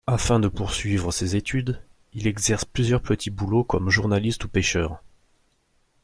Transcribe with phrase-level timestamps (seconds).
[0.07, 1.79] Afin de poursuivre ses études,
[2.13, 4.99] il exerce plusieurs petits boulots comme journaliste ou pêcheur.